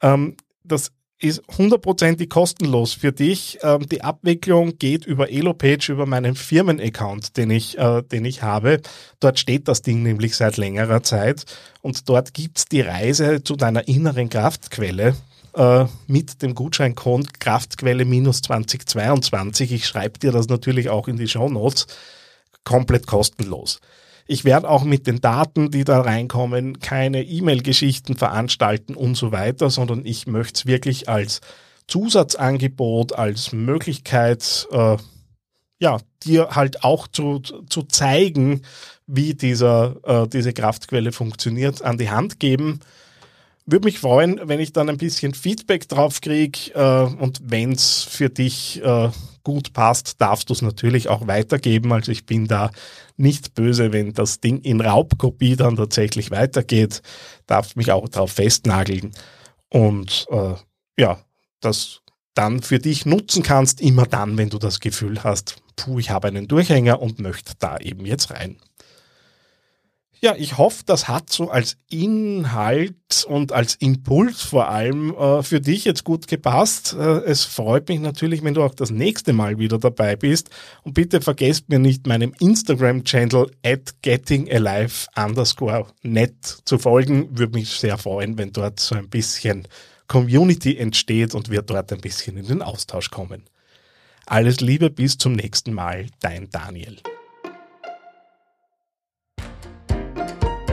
Ähm, 0.00 0.36
das 0.64 0.92
ist 1.20 1.42
hundertprozentig 1.56 2.30
kostenlos 2.30 2.92
für 2.92 3.12
dich. 3.12 3.58
Ähm, 3.62 3.88
die 3.88 4.02
Abwicklung 4.02 4.78
geht 4.78 5.04
über 5.04 5.30
Elopage, 5.30 5.90
über 5.90 6.06
meinen 6.06 6.34
Firmenaccount, 6.34 7.36
den 7.36 7.50
ich, 7.50 7.76
äh, 7.78 8.02
den 8.02 8.24
ich 8.24 8.42
habe. 8.42 8.80
Dort 9.20 9.38
steht 9.38 9.66
das 9.68 9.82
Ding 9.82 10.02
nämlich 10.02 10.36
seit 10.36 10.56
längerer 10.56 11.02
Zeit 11.02 11.44
und 11.82 12.08
dort 12.08 12.34
gibt's 12.34 12.66
die 12.66 12.82
Reise 12.82 13.42
zu 13.42 13.56
deiner 13.56 13.88
inneren 13.88 14.28
Kraftquelle 14.28 15.16
äh, 15.54 15.86
mit 16.06 16.40
dem 16.42 16.54
Gutscheincode 16.54 17.40
Kraftquelle 17.40 18.04
minus 18.04 18.42
2022. 18.42 19.72
Ich 19.72 19.86
schreibe 19.86 20.18
dir 20.18 20.30
das 20.30 20.48
natürlich 20.48 20.88
auch 20.88 21.08
in 21.08 21.16
die 21.16 21.28
Show 21.28 21.48
Notes. 21.48 21.88
Komplett 22.62 23.06
kostenlos. 23.06 23.80
Ich 24.30 24.44
werde 24.44 24.68
auch 24.68 24.84
mit 24.84 25.06
den 25.06 25.22
Daten, 25.22 25.70
die 25.70 25.84
da 25.84 26.02
reinkommen, 26.02 26.80
keine 26.80 27.22
E-Mail-Geschichten 27.22 28.14
veranstalten 28.14 28.94
und 28.94 29.16
so 29.16 29.32
weiter, 29.32 29.70
sondern 29.70 30.04
ich 30.04 30.26
möchte 30.26 30.58
es 30.58 30.66
wirklich 30.66 31.08
als 31.08 31.40
Zusatzangebot, 31.86 33.14
als 33.14 33.52
Möglichkeit, 33.52 34.68
äh, 34.70 34.98
ja, 35.80 35.96
dir 36.24 36.50
halt 36.50 36.84
auch 36.84 37.08
zu, 37.08 37.38
zu 37.38 37.82
zeigen, 37.84 38.60
wie 39.06 39.32
dieser, 39.32 39.96
äh, 40.04 40.28
diese 40.28 40.52
Kraftquelle 40.52 41.12
funktioniert, 41.12 41.80
an 41.80 41.96
die 41.96 42.10
Hand 42.10 42.38
geben. 42.38 42.80
Würde 43.70 43.84
mich 43.84 43.98
freuen, 43.98 44.40
wenn 44.44 44.60
ich 44.60 44.72
dann 44.72 44.88
ein 44.88 44.96
bisschen 44.96 45.34
Feedback 45.34 45.86
drauf 45.90 46.22
kriege 46.22 46.72
äh, 46.74 47.02
und 47.22 47.38
wenn 47.44 47.72
es 47.72 48.02
für 48.02 48.30
dich 48.30 48.82
äh, 48.82 49.10
gut 49.44 49.74
passt, 49.74 50.22
darfst 50.22 50.48
du 50.48 50.54
es 50.54 50.62
natürlich 50.62 51.08
auch 51.08 51.26
weitergeben. 51.26 51.92
Also 51.92 52.10
ich 52.10 52.24
bin 52.24 52.46
da 52.46 52.70
nicht 53.18 53.52
böse, 53.52 53.92
wenn 53.92 54.14
das 54.14 54.40
Ding 54.40 54.62
in 54.62 54.80
Raubkopie 54.80 55.56
dann 55.56 55.76
tatsächlich 55.76 56.30
weitergeht. 56.30 57.02
Darfst 57.46 57.76
mich 57.76 57.92
auch 57.92 58.08
darauf 58.08 58.32
festnageln 58.32 59.12
und 59.68 60.24
äh, 60.30 60.54
ja, 60.98 61.18
das 61.60 62.00
dann 62.32 62.62
für 62.62 62.78
dich 62.78 63.04
nutzen 63.04 63.42
kannst, 63.42 63.82
immer 63.82 64.06
dann, 64.06 64.38
wenn 64.38 64.48
du 64.48 64.56
das 64.56 64.80
Gefühl 64.80 65.22
hast, 65.24 65.56
puh, 65.76 65.98
ich 65.98 66.08
habe 66.08 66.28
einen 66.28 66.48
Durchhänger 66.48 67.02
und 67.02 67.18
möchte 67.18 67.52
da 67.58 67.76
eben 67.76 68.06
jetzt 68.06 68.30
rein. 68.30 68.56
Ja, 70.20 70.34
ich 70.36 70.58
hoffe, 70.58 70.82
das 70.84 71.06
hat 71.06 71.30
so 71.30 71.48
als 71.48 71.76
Inhalt 71.90 73.24
und 73.28 73.52
als 73.52 73.76
Impuls 73.76 74.42
vor 74.42 74.68
allem 74.68 75.14
äh, 75.14 75.44
für 75.44 75.60
dich 75.60 75.84
jetzt 75.84 76.02
gut 76.02 76.26
gepasst. 76.26 76.96
Äh, 76.98 77.20
es 77.24 77.44
freut 77.44 77.88
mich 77.88 78.00
natürlich, 78.00 78.42
wenn 78.42 78.54
du 78.54 78.64
auch 78.64 78.74
das 78.74 78.90
nächste 78.90 79.32
Mal 79.32 79.58
wieder 79.58 79.78
dabei 79.78 80.16
bist. 80.16 80.50
Und 80.82 80.94
bitte 80.94 81.20
vergesst 81.20 81.68
mir 81.68 81.78
nicht, 81.78 82.08
meinem 82.08 82.34
Instagram-Channel 82.40 83.52
at 83.64 84.02
gettingalive 84.02 85.06
underscore 85.14 85.86
net 86.02 86.34
zu 86.64 86.78
folgen. 86.78 87.38
Würde 87.38 87.56
mich 87.56 87.70
sehr 87.70 87.96
freuen, 87.96 88.36
wenn 88.38 88.52
dort 88.52 88.80
so 88.80 88.96
ein 88.96 89.08
bisschen 89.08 89.68
Community 90.08 90.76
entsteht 90.76 91.32
und 91.34 91.48
wir 91.48 91.62
dort 91.62 91.92
ein 91.92 92.00
bisschen 92.00 92.36
in 92.36 92.46
den 92.46 92.62
Austausch 92.62 93.10
kommen. 93.10 93.44
Alles 94.26 94.60
Liebe, 94.60 94.90
bis 94.90 95.16
zum 95.16 95.34
nächsten 95.34 95.72
Mal, 95.72 96.06
dein 96.20 96.50
Daniel. 96.50 96.98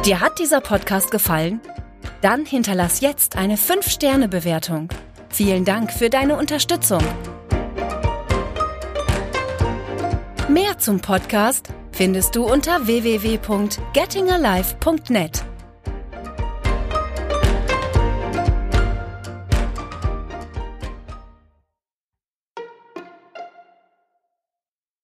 Dir 0.06 0.20
hat 0.20 0.38
dieser 0.38 0.62
Podcast 0.62 1.10
gefallen? 1.10 1.60
Dann 2.22 2.46
hinterlass 2.46 3.02
jetzt 3.02 3.38
eine 3.38 3.56
5-Sterne-Bewertung. 3.56 4.90
Vielen 5.30 5.66
Dank 5.66 5.92
für 5.92 6.12
deine 6.12 6.38
Unterstützung. 6.38 7.02
Mehr 10.48 10.78
zum 10.78 11.00
Podcast 11.00 11.70
findest 11.92 12.36
du 12.36 12.46
unter 12.46 12.86
www.gettingalive.net. 12.86 15.44